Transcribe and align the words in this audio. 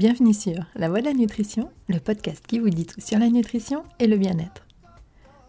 Bienvenue 0.00 0.32
sur 0.32 0.54
La 0.76 0.88
Voix 0.88 1.00
de 1.00 1.04
la 1.04 1.12
Nutrition, 1.12 1.70
le 1.90 1.98
podcast 2.00 2.42
qui 2.46 2.58
vous 2.58 2.70
dit 2.70 2.86
tout 2.86 3.02
sur 3.02 3.18
la 3.18 3.28
nutrition 3.28 3.84
et 3.98 4.06
le 4.06 4.16
bien-être. 4.16 4.66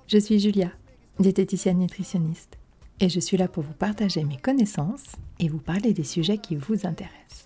Je 0.08 0.18
suis 0.18 0.42
Julia, 0.42 0.70
diététicienne 1.22 1.80
nutritionniste, 1.80 2.58
et 3.00 3.08
je 3.08 3.22
suis 3.22 3.38
là 3.38 3.48
pour 3.48 3.64
vous 3.64 3.72
partager 3.72 4.26
mes 4.26 4.36
connaissances 4.36 5.06
et 5.40 5.48
vous 5.48 5.60
parler 5.60 5.94
des 5.94 6.04
sujets 6.04 6.38
qui 6.38 6.58
vous 6.58 6.86
intéressent. 6.86 7.46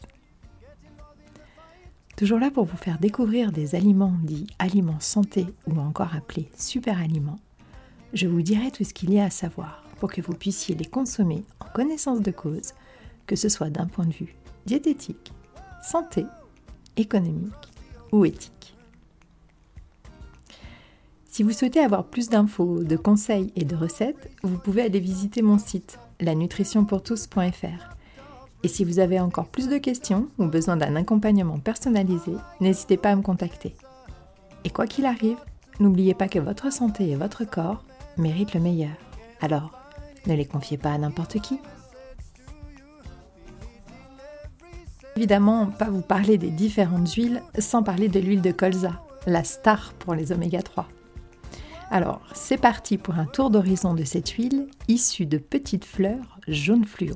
Toujours 2.18 2.40
là 2.40 2.50
pour 2.50 2.66
vous 2.66 2.76
faire 2.76 2.98
découvrir 2.98 3.52
des 3.52 3.76
aliments 3.76 4.18
dits 4.24 4.48
aliments 4.58 5.00
santé 5.00 5.46
ou 5.68 5.80
encore 5.80 6.16
appelés 6.16 6.50
super 6.58 6.98
aliments, 6.98 7.40
je 8.14 8.26
vous 8.26 8.42
dirai 8.42 8.72
tout 8.72 8.84
ce 8.84 8.96
qu'il 8.96 9.14
y 9.14 9.20
a 9.20 9.26
à 9.26 9.30
savoir 9.30 9.84
pour 10.00 10.12
que 10.12 10.22
vous 10.22 10.34
puissiez 10.34 10.74
les 10.74 10.86
consommer 10.86 11.44
en 11.60 11.66
connaissance 11.66 12.22
de 12.22 12.32
cause, 12.32 12.74
que 13.28 13.36
ce 13.36 13.48
soit 13.48 13.70
d'un 13.70 13.86
point 13.86 14.08
de 14.08 14.14
vue 14.14 14.36
diététique, 14.66 15.34
santé 15.84 16.26
économique 16.98 17.54
ou 18.12 18.26
éthique. 18.26 18.76
Si 21.26 21.44
vous 21.44 21.52
souhaitez 21.52 21.82
avoir 21.82 22.06
plus 22.06 22.30
d'infos, 22.30 22.84
de 22.84 22.96
conseils 22.96 23.52
et 23.58 23.66
de 23.66 23.76
recettes, 23.76 24.32
vous 24.44 24.58
pouvez 24.58 24.84
aller 24.84 25.02
visiter 25.02 25.42
mon 25.42 25.58
site 25.58 26.00
lanutritionpourtous.fr. 26.22 27.96
Et 28.64 28.68
si 28.68 28.86
vous 28.86 29.00
avez 29.00 29.20
encore 29.20 29.48
plus 29.48 29.68
de 29.68 29.78
questions 29.78 30.28
ou 30.38 30.46
besoin 30.46 30.78
d'un 30.78 30.96
accompagnement 30.96 31.60
personnalisé, 31.60 32.32
n'hésitez 32.62 32.98
pas 32.98 33.12
à 33.12 33.16
me 33.16 33.22
contacter. 33.22 33.76
Et 34.64 34.70
quoi 34.70 34.88
qu'il 34.88 35.06
arrive, 35.06 35.38
n'oubliez 35.80 36.14
pas 36.14 36.30
que 36.30 36.40
votre 36.40 36.72
santé 36.72 37.10
et 37.10 37.16
votre 37.16 37.44
corps 37.44 37.84
méritent 38.18 38.54
le 38.54 38.62
meilleur. 38.62 38.96
Alors, 39.42 39.72
ne 40.26 40.34
les 40.34 40.46
confiez 40.46 40.78
pas 40.78 40.94
à 40.94 40.98
n'importe 40.98 41.40
qui. 41.42 41.60
Évidemment, 45.18 45.68
pas 45.68 45.90
vous 45.90 46.02
parler 46.02 46.38
des 46.38 46.50
différentes 46.50 47.14
huiles 47.14 47.42
sans 47.58 47.84
parler 47.84 48.10
de 48.10 48.20
l'huile 48.20 48.42
de 48.42 48.52
colza, 48.52 49.02
la 49.26 49.46
star 49.46 49.94
pour 49.94 50.14
les 50.14 50.34
oméga 50.34 50.62
3. 50.62 50.90
Alors, 51.90 52.22
c'est 52.34 52.58
parti 52.58 52.98
pour 52.98 53.16
un 53.16 53.26
tour 53.26 53.50
d'horizon 53.50 53.94
de 53.94 54.04
cette 54.04 54.30
huile 54.32 54.68
issue 54.90 55.26
de 55.26 55.38
petites 55.38 55.86
fleurs 55.86 56.40
jaune 56.50 56.84
fluo. 56.84 57.16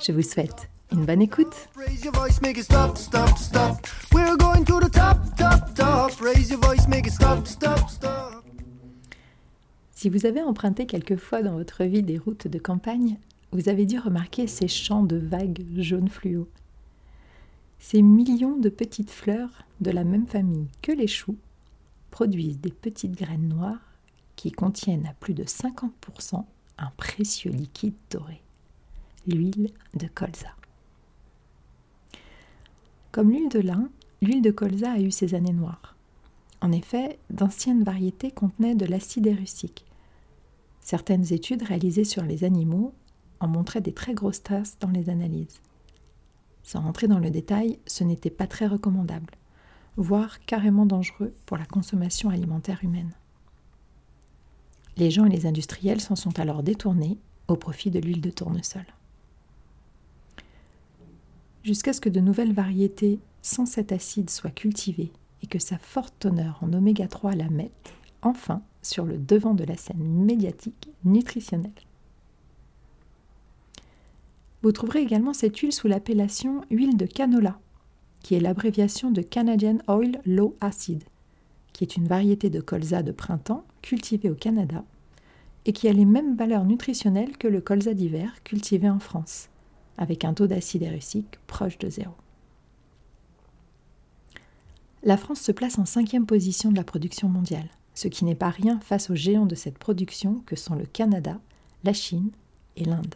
Je 0.00 0.12
vous 0.12 0.22
souhaite 0.22 0.70
une 0.90 1.04
bonne 1.04 1.20
écoute. 1.20 1.68
Si 9.94 10.08
vous 10.08 10.24
avez 10.24 10.42
emprunté 10.42 10.86
quelquefois 10.86 11.42
dans 11.42 11.56
votre 11.58 11.84
vie 11.84 12.02
des 12.02 12.16
routes 12.16 12.48
de 12.48 12.58
campagne, 12.58 13.18
vous 13.52 13.68
avez 13.68 13.84
dû 13.84 13.98
remarquer 13.98 14.46
ces 14.46 14.68
champs 14.68 15.02
de 15.02 15.16
vagues 15.16 15.66
jaune 15.76 16.08
fluo. 16.08 16.48
Ces 17.78 18.02
millions 18.02 18.56
de 18.56 18.68
petites 18.68 19.10
fleurs 19.10 19.64
de 19.80 19.90
la 19.90 20.04
même 20.04 20.26
famille 20.26 20.68
que 20.82 20.92
les 20.92 21.06
choux 21.06 21.36
produisent 22.10 22.60
des 22.60 22.72
petites 22.72 23.16
graines 23.16 23.48
noires 23.48 23.94
qui 24.36 24.52
contiennent 24.52 25.06
à 25.06 25.14
plus 25.14 25.34
de 25.34 25.44
50% 25.44 26.44
un 26.78 26.90
précieux 26.96 27.50
liquide 27.50 27.94
doré, 28.10 28.40
l'huile 29.26 29.70
de 29.94 30.06
colza. 30.06 30.54
Comme 33.10 33.30
l'huile 33.30 33.48
de 33.48 33.60
lin, 33.60 33.90
l'huile 34.22 34.42
de 34.42 34.50
colza 34.50 34.92
a 34.92 35.00
eu 35.00 35.10
ses 35.10 35.34
années 35.34 35.52
noires. 35.52 35.96
En 36.60 36.72
effet, 36.72 37.18
d'anciennes 37.30 37.84
variétés 37.84 38.30
contenaient 38.30 38.74
de 38.74 38.86
l'acide 38.86 39.26
érucique. 39.26 39.84
Certaines 40.80 41.32
études 41.32 41.62
réalisées 41.62 42.04
sur 42.04 42.22
les 42.22 42.44
animaux 42.44 42.92
en 43.40 43.48
montraient 43.48 43.80
des 43.80 43.92
très 43.92 44.14
grosses 44.14 44.42
traces 44.42 44.78
dans 44.80 44.90
les 44.90 45.10
analyses. 45.10 45.60
Sans 46.68 46.82
rentrer 46.82 47.08
dans 47.08 47.18
le 47.18 47.30
détail, 47.30 47.78
ce 47.86 48.04
n'était 48.04 48.28
pas 48.28 48.46
très 48.46 48.66
recommandable, 48.66 49.32
voire 49.96 50.38
carrément 50.40 50.84
dangereux 50.84 51.32
pour 51.46 51.56
la 51.56 51.64
consommation 51.64 52.28
alimentaire 52.28 52.80
humaine. 52.84 53.14
Les 54.98 55.10
gens 55.10 55.24
et 55.24 55.30
les 55.30 55.46
industriels 55.46 56.02
s'en 56.02 56.14
sont 56.14 56.38
alors 56.38 56.62
détournés 56.62 57.16
au 57.46 57.56
profit 57.56 57.90
de 57.90 57.98
l'huile 57.98 58.20
de 58.20 58.28
tournesol. 58.28 58.84
Jusqu'à 61.64 61.94
ce 61.94 62.02
que 62.02 62.10
de 62.10 62.20
nouvelles 62.20 62.52
variétés 62.52 63.18
sans 63.40 63.64
cet 63.64 63.90
acide 63.90 64.28
soient 64.28 64.50
cultivées 64.50 65.14
et 65.42 65.46
que 65.46 65.58
sa 65.58 65.78
forte 65.78 66.16
teneur 66.18 66.58
en 66.60 66.70
oméga 66.74 67.08
3 67.08 67.32
la 67.32 67.48
mette 67.48 67.94
enfin 68.20 68.60
sur 68.82 69.06
le 69.06 69.16
devant 69.16 69.54
de 69.54 69.64
la 69.64 69.78
scène 69.78 70.04
médiatique 70.04 70.90
nutritionnelle. 71.02 71.72
Vous 74.68 74.72
trouverez 74.72 75.00
également 75.00 75.32
cette 75.32 75.56
huile 75.56 75.72
sous 75.72 75.88
l'appellation 75.88 76.60
huile 76.70 76.98
de 76.98 77.06
canola, 77.06 77.58
qui 78.20 78.34
est 78.34 78.40
l'abréviation 78.40 79.10
de 79.10 79.22
Canadian 79.22 79.78
Oil 79.88 80.20
Low 80.26 80.58
Acid, 80.60 81.04
qui 81.72 81.84
est 81.84 81.96
une 81.96 82.06
variété 82.06 82.50
de 82.50 82.60
colza 82.60 83.02
de 83.02 83.10
printemps 83.10 83.64
cultivée 83.80 84.28
au 84.28 84.34
Canada 84.34 84.84
et 85.64 85.72
qui 85.72 85.88
a 85.88 85.94
les 85.94 86.04
mêmes 86.04 86.36
valeurs 86.36 86.66
nutritionnelles 86.66 87.38
que 87.38 87.48
le 87.48 87.62
colza 87.62 87.94
d'hiver 87.94 88.42
cultivé 88.44 88.90
en 88.90 88.98
France, 88.98 89.48
avec 89.96 90.22
un 90.26 90.34
taux 90.34 90.46
d'acide 90.46 90.82
érucique 90.82 91.38
proche 91.46 91.78
de 91.78 91.88
zéro. 91.88 92.12
La 95.02 95.16
France 95.16 95.40
se 95.40 95.52
place 95.52 95.78
en 95.78 95.86
cinquième 95.86 96.26
position 96.26 96.70
de 96.70 96.76
la 96.76 96.84
production 96.84 97.30
mondiale, 97.30 97.70
ce 97.94 98.08
qui 98.08 98.26
n'est 98.26 98.34
pas 98.34 98.50
rien 98.50 98.80
face 98.80 99.08
aux 99.08 99.16
géants 99.16 99.46
de 99.46 99.54
cette 99.54 99.78
production 99.78 100.42
que 100.44 100.56
sont 100.56 100.74
le 100.74 100.84
Canada, 100.84 101.40
la 101.84 101.94
Chine 101.94 102.32
et 102.76 102.84
l'Inde. 102.84 103.14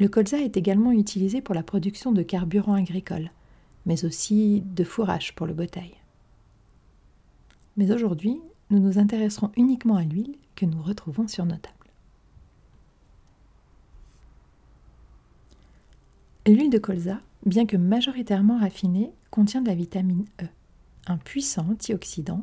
Le 0.00 0.08
colza 0.08 0.38
est 0.38 0.56
également 0.56 0.92
utilisé 0.92 1.42
pour 1.42 1.54
la 1.54 1.62
production 1.62 2.10
de 2.10 2.22
carburants 2.22 2.72
agricoles, 2.72 3.30
mais 3.84 4.06
aussi 4.06 4.62
de 4.62 4.82
fourrage 4.82 5.34
pour 5.34 5.46
le 5.46 5.52
bétail. 5.52 5.94
Mais 7.76 7.92
aujourd'hui, 7.92 8.40
nous 8.70 8.78
nous 8.78 8.98
intéresserons 8.98 9.52
uniquement 9.58 9.96
à 9.96 10.02
l'huile 10.02 10.36
que 10.56 10.64
nous 10.64 10.82
retrouvons 10.82 11.28
sur 11.28 11.44
nos 11.44 11.56
tables. 11.56 11.76
L'huile 16.46 16.70
de 16.70 16.78
colza, 16.78 17.20
bien 17.44 17.66
que 17.66 17.76
majoritairement 17.76 18.58
raffinée, 18.58 19.12
contient 19.30 19.60
de 19.60 19.68
la 19.68 19.74
vitamine 19.74 20.24
E, 20.42 20.46
un 21.08 21.18
puissant 21.18 21.66
antioxydant 21.72 22.42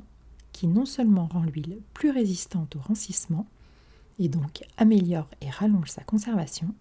qui 0.51 0.67
non 0.67 0.85
seulement 0.85 1.25
rend 1.25 1.41
l'huile 1.41 1.79
plus 1.95 2.11
résistante 2.11 2.75
au 2.75 2.79
rancissement, 2.79 3.47
et 4.19 4.29
donc 4.29 4.63
améliore 4.77 5.29
et 5.41 5.49
rallonge 5.49 5.89
sa 5.89 6.03
conservation, 6.03 6.73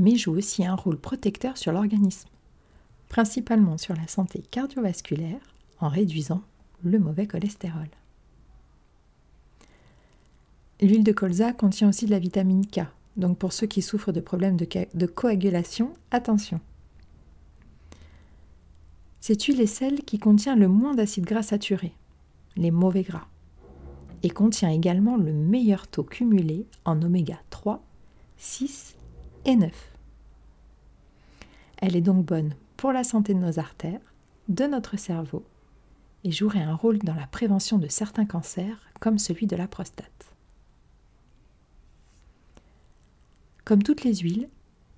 mais 0.00 0.16
joue 0.16 0.34
aussi 0.34 0.64
un 0.64 0.74
rôle 0.74 0.96
protecteur 0.96 1.58
sur 1.58 1.72
l'organisme, 1.72 2.30
principalement 3.10 3.76
sur 3.76 3.94
la 3.94 4.08
santé 4.08 4.42
cardiovasculaire 4.50 5.40
en 5.78 5.88
réduisant 5.88 6.40
le 6.82 6.98
mauvais 6.98 7.26
cholestérol. 7.26 7.88
L'huile 10.80 11.04
de 11.04 11.12
colza 11.12 11.52
contient 11.52 11.90
aussi 11.90 12.06
de 12.06 12.12
la 12.12 12.18
vitamine 12.18 12.66
K, 12.66 12.80
donc 13.18 13.36
pour 13.36 13.52
ceux 13.52 13.66
qui 13.66 13.82
souffrent 13.82 14.12
de 14.12 14.20
problèmes 14.20 14.56
de, 14.56 15.06
coagulation, 15.06 15.92
attention. 16.10 16.60
Cette 19.20 19.42
huile 19.42 19.60
est 19.60 19.66
celle 19.66 20.00
qui 20.00 20.18
contient 20.18 20.56
le 20.56 20.68
moins 20.68 20.94
d'acides 20.94 21.26
gras 21.26 21.42
saturés, 21.42 21.92
les 22.56 22.70
mauvais 22.70 23.02
gras, 23.02 23.26
et 24.22 24.30
contient 24.30 24.70
également 24.70 25.18
le 25.18 25.34
meilleur 25.34 25.88
taux 25.88 26.04
cumulé 26.04 26.64
en 26.86 27.02
oméga 27.02 27.38
3, 27.50 27.82
6 28.38 28.96
et 29.44 29.56
9. 29.56 29.89
Elle 31.80 31.96
est 31.96 32.02
donc 32.02 32.24
bonne 32.24 32.54
pour 32.76 32.92
la 32.92 33.04
santé 33.04 33.34
de 33.34 33.38
nos 33.38 33.58
artères, 33.58 34.00
de 34.48 34.64
notre 34.64 34.98
cerveau, 34.98 35.44
et 36.24 36.30
jouerait 36.30 36.62
un 36.62 36.74
rôle 36.74 36.98
dans 36.98 37.14
la 37.14 37.26
prévention 37.26 37.78
de 37.78 37.88
certains 37.88 38.26
cancers 38.26 38.80
comme 39.00 39.18
celui 39.18 39.46
de 39.46 39.56
la 39.56 39.66
prostate. 39.66 40.34
Comme 43.64 43.82
toutes 43.82 44.04
les 44.04 44.16
huiles, 44.16 44.48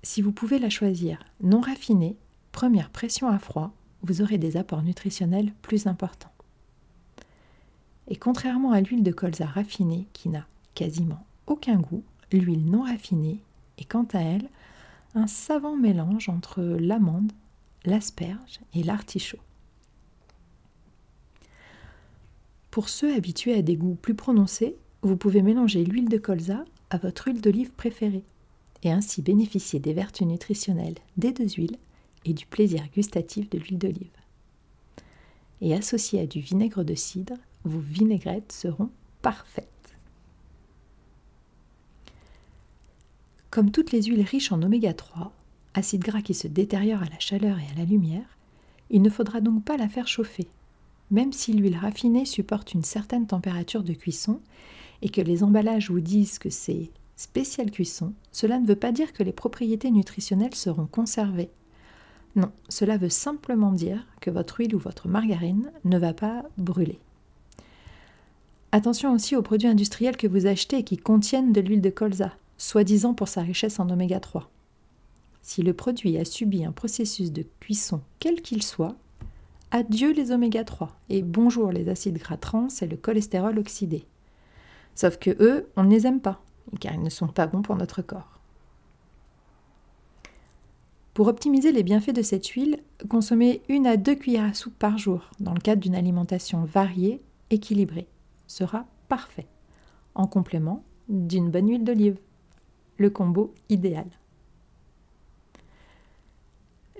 si 0.01 0.21
vous 0.21 0.31
pouvez 0.31 0.59
la 0.59 0.69
choisir 0.69 1.19
non 1.41 1.61
raffinée, 1.61 2.17
première 2.51 2.89
pression 2.89 3.27
à 3.27 3.39
froid, 3.39 3.71
vous 4.01 4.21
aurez 4.21 4.37
des 4.37 4.57
apports 4.57 4.83
nutritionnels 4.83 5.53
plus 5.61 5.87
importants. 5.87 6.33
Et 8.09 8.17
contrairement 8.17 8.73
à 8.73 8.81
l'huile 8.81 9.03
de 9.03 9.11
colza 9.11 9.45
raffinée 9.45 10.07
qui 10.11 10.27
n'a 10.27 10.45
quasiment 10.75 11.25
aucun 11.47 11.77
goût, 11.77 12.03
l'huile 12.31 12.65
non 12.65 12.83
raffinée 12.83 13.39
est 13.77 13.85
quant 13.85 14.07
à 14.13 14.19
elle 14.19 14.49
un 15.15 15.27
savant 15.27 15.75
mélange 15.75 16.29
entre 16.29 16.61
l'amande, 16.61 17.31
l'asperge 17.85 18.59
et 18.73 18.83
l'artichaut. 18.83 19.39
Pour 22.71 22.89
ceux 22.89 23.15
habitués 23.15 23.53
à 23.53 23.61
des 23.61 23.75
goûts 23.75 23.95
plus 23.95 24.15
prononcés, 24.15 24.75
vous 25.03 25.17
pouvez 25.17 25.41
mélanger 25.41 25.83
l'huile 25.83 26.09
de 26.09 26.17
colza 26.17 26.65
à 26.89 26.97
votre 26.97 27.27
huile 27.27 27.41
d'olive 27.41 27.71
préférée 27.71 28.23
et 28.83 28.91
ainsi 28.91 29.21
bénéficier 29.21 29.79
des 29.79 29.93
vertus 29.93 30.27
nutritionnelles 30.27 30.97
des 31.17 31.31
deux 31.31 31.49
huiles 31.49 31.77
et 32.25 32.33
du 32.33 32.45
plaisir 32.45 32.83
gustatif 32.93 33.49
de 33.49 33.57
l'huile 33.57 33.77
d'olive. 33.77 34.11
Et 35.61 35.73
associé 35.73 36.21
à 36.21 36.25
du 36.25 36.39
vinaigre 36.39 36.83
de 36.83 36.95
cidre, 36.95 37.35
vos 37.63 37.79
vinaigrettes 37.79 38.51
seront 38.51 38.89
parfaites. 39.21 39.72
Comme 43.53 43.69
toutes 43.69 43.91
les 43.91 44.01
huiles 44.01 44.25
riches 44.25 44.51
en 44.51 44.63
oméga 44.63 44.95
3, 44.95 45.31
acide 45.75 46.01
gras 46.01 46.23
qui 46.23 46.33
se 46.33 46.47
détériore 46.47 47.03
à 47.03 47.09
la 47.13 47.19
chaleur 47.19 47.59
et 47.59 47.71
à 47.71 47.77
la 47.77 47.85
lumière, 47.85 48.25
il 48.89 49.03
ne 49.03 49.11
faudra 49.11 49.41
donc 49.41 49.63
pas 49.63 49.77
la 49.77 49.87
faire 49.87 50.07
chauffer, 50.07 50.47
même 51.11 51.31
si 51.31 51.53
l'huile 51.53 51.77
raffinée 51.77 52.25
supporte 52.25 52.73
une 52.73 52.81
certaine 52.81 53.27
température 53.27 53.83
de 53.83 53.93
cuisson 53.93 54.39
et 55.03 55.09
que 55.09 55.21
les 55.21 55.43
emballages 55.43 55.91
vous 55.91 55.99
disent 55.99 56.39
que 56.39 56.49
c'est 56.49 56.89
spécial 57.15 57.69
cuisson, 57.69 58.13
cela 58.31 58.57
ne 58.57 58.65
veut 58.65 58.75
pas 58.75 58.91
dire 58.91 59.13
que 59.13 59.21
les 59.21 59.31
propriétés 59.31 59.91
nutritionnelles 59.91 60.55
seront 60.55 60.87
conservées. 60.87 61.51
Non, 62.35 62.51
cela 62.69 62.97
veut 62.97 63.09
simplement 63.09 63.71
dire 63.71 64.07
que 64.19 64.31
votre 64.31 64.61
huile 64.61 64.73
ou 64.73 64.79
votre 64.79 65.07
margarine 65.07 65.71
ne 65.85 65.99
va 65.99 66.15
pas 66.15 66.41
brûler. 66.57 66.97
Attention 68.71 69.13
aussi 69.13 69.35
aux 69.35 69.43
produits 69.43 69.67
industriels 69.67 70.17
que 70.17 70.25
vous 70.25 70.47
achetez 70.47 70.77
et 70.77 70.83
qui 70.83 70.97
contiennent 70.97 71.53
de 71.53 71.61
l'huile 71.61 71.81
de 71.81 71.91
colza, 71.91 72.33
soi-disant 72.63 73.13
pour 73.13 73.27
sa 73.27 73.41
richesse 73.41 73.79
en 73.79 73.89
oméga 73.89 74.21
3. 74.21 74.49
Si 75.41 75.61
le 75.63 75.73
produit 75.73 76.17
a 76.17 76.23
subi 76.23 76.63
un 76.63 76.71
processus 76.71 77.33
de 77.33 77.45
cuisson 77.59 78.01
quel 78.19 78.41
qu'il 78.41 78.63
soit, 78.63 78.95
adieu 79.71 80.13
les 80.13 80.31
oméga 80.31 80.63
3 80.63 80.89
et 81.09 81.23
bonjour 81.23 81.71
les 81.71 81.89
acides 81.89 82.17
gras 82.17 82.37
trans 82.37 82.69
et 82.81 82.87
le 82.87 82.95
cholestérol 82.95 83.59
oxydé. 83.59 84.05
Sauf 84.95 85.17
que 85.17 85.31
eux, 85.43 85.67
on 85.75 85.83
ne 85.83 85.89
les 85.89 86.07
aime 86.07 86.21
pas, 86.21 86.41
car 86.79 86.93
ils 86.93 87.03
ne 87.03 87.09
sont 87.09 87.27
pas 87.27 87.47
bons 87.47 87.63
pour 87.63 87.75
notre 87.75 88.01
corps. 88.01 88.39
Pour 91.13 91.27
optimiser 91.27 91.73
les 91.73 91.83
bienfaits 91.83 92.15
de 92.15 92.21
cette 92.21 92.47
huile, 92.47 92.79
consommez 93.09 93.61
une 93.67 93.87
à 93.87 93.97
deux 93.97 94.15
cuillères 94.15 94.51
à 94.51 94.53
soupe 94.53 94.79
par 94.79 94.97
jour 94.97 95.29
dans 95.41 95.53
le 95.53 95.59
cadre 95.59 95.81
d'une 95.81 95.95
alimentation 95.95 96.63
variée, 96.63 97.21
équilibrée. 97.49 98.07
Sera 98.47 98.85
parfait, 99.09 99.47
en 100.15 100.27
complément 100.27 100.85
d'une 101.09 101.51
bonne 101.51 101.69
huile 101.69 101.83
d'olive. 101.83 102.17
Le 102.97 103.09
combo 103.09 103.53
idéal. 103.69 104.07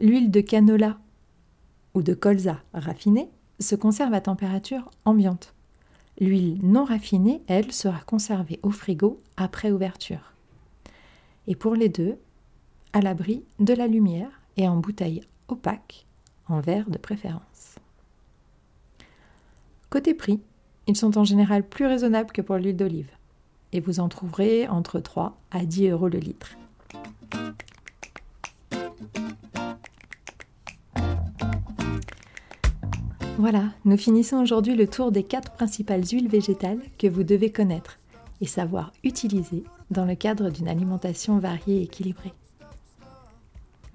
L'huile 0.02 0.32
de 0.32 0.42
canola 0.42 0.98
ou 1.94 2.02
de 2.02 2.14
colza 2.14 2.62
raffinée 2.74 3.30
se 3.60 3.76
conserve 3.76 4.14
à 4.14 4.22
température 4.22 4.90
ambiante. 5.06 5.54
L'huile 6.20 6.60
non 6.64 6.84
raffinée, 6.84 7.42
elle, 7.48 7.72
sera 7.72 8.00
conservée 8.02 8.60
au 8.64 8.72
frigo 8.72 9.22
après 9.38 9.72
ouverture. 9.72 10.34
Et 11.48 11.56
pour 11.56 11.76
les 11.76 11.90
deux, 11.90 12.18
à 12.94 13.02
l'abri 13.02 13.44
de 13.60 13.74
la 13.74 13.88
lumière 13.88 14.42
et 14.58 14.68
en 14.68 14.78
bouteille 14.78 15.22
opaque, 15.48 16.06
en 16.48 16.60
verre 16.60 16.90
de 16.90 16.98
préférence. 16.98 17.76
Côté 19.90 20.14
prix, 20.14 20.40
ils 20.88 20.98
sont 20.98 21.18
en 21.18 21.24
général 21.24 21.68
plus 21.68 21.86
raisonnables 21.86 22.32
que 22.32 22.42
pour 22.42 22.58
l'huile 22.58 22.76
d'olive, 22.76 23.12
et 23.74 23.80
vous 23.80 24.00
en 24.00 24.08
trouverez 24.08 24.68
entre 24.68 25.00
3 25.00 25.36
à 25.52 25.66
10 25.66 25.90
euros 25.90 26.08
le 26.08 26.20
litre. 26.20 26.56
Voilà, 33.38 33.66
nous 33.84 33.98
finissons 33.98 34.38
aujourd'hui 34.38 34.76
le 34.76 34.88
tour 34.88 35.12
des 35.12 35.24
quatre 35.24 35.52
principales 35.52 36.06
huiles 36.06 36.30
végétales 36.30 36.80
que 36.98 37.08
vous 37.08 37.24
devez 37.24 37.52
connaître 37.52 38.00
et 38.40 38.48
savoir 38.48 38.94
utiliser 39.04 39.66
dans 39.92 40.06
le 40.06 40.16
cadre 40.16 40.50
d'une 40.50 40.70
alimentation 40.70 41.40
variée 41.40 41.80
et 41.80 41.84
équilibrée. 41.84 42.34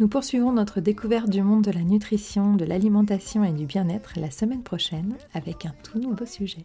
Nous 0.00 0.08
poursuivons 0.08 0.52
notre 0.52 0.80
découverte 0.80 1.30
du 1.30 1.42
monde 1.42 1.64
de 1.64 1.70
la 1.70 1.82
nutrition, 1.82 2.56
de 2.56 2.64
l'alimentation 2.64 3.42
et 3.42 3.52
du 3.52 3.64
bien-être 3.64 4.12
la 4.16 4.30
semaine 4.30 4.62
prochaine 4.62 5.16
avec 5.34 5.66
un 5.66 5.72
tout 5.82 5.98
nouveau 5.98 6.26
sujet. 6.26 6.64